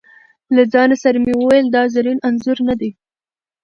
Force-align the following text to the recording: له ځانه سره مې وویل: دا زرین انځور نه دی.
له 0.55 0.63
ځانه 0.73 0.95
سره 1.03 1.17
مې 1.23 1.33
وویل: 1.37 1.67
دا 1.75 1.83
زرین 1.93 2.19
انځور 2.27 2.57
نه 2.67 2.75
دی. 2.79 2.91